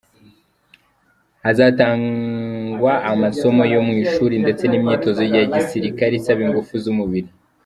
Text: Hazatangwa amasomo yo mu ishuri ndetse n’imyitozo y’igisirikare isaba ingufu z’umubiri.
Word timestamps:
Hazatangwa 1.43 2.93
amasomo 3.11 3.63
yo 3.73 3.79
mu 3.87 3.93
ishuri 4.03 4.35
ndetse 4.43 4.63
n’imyitozo 4.67 5.21
y’igisirikare 5.33 6.13
isaba 6.19 6.41
ingufu 6.45 6.73
z’umubiri. 6.85 7.29